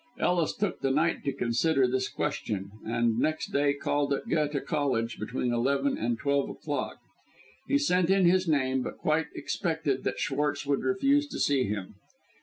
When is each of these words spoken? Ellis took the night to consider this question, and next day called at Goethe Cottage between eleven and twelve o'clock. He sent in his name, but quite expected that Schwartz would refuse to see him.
Ellis 0.17 0.55
took 0.57 0.79
the 0.79 0.89
night 0.89 1.23
to 1.25 1.31
consider 1.31 1.85
this 1.87 2.09
question, 2.09 2.71
and 2.83 3.19
next 3.19 3.51
day 3.51 3.75
called 3.75 4.11
at 4.15 4.27
Goethe 4.27 4.65
Cottage 4.65 5.19
between 5.19 5.53
eleven 5.53 5.95
and 5.95 6.17
twelve 6.17 6.49
o'clock. 6.49 6.97
He 7.67 7.77
sent 7.77 8.09
in 8.09 8.25
his 8.25 8.47
name, 8.47 8.81
but 8.81 8.97
quite 8.97 9.27
expected 9.35 10.03
that 10.05 10.17
Schwartz 10.17 10.65
would 10.65 10.79
refuse 10.81 11.27
to 11.27 11.39
see 11.39 11.65
him. 11.65 11.97